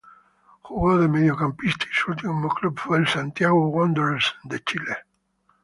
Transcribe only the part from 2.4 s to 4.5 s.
club fue el Santiago Wanderers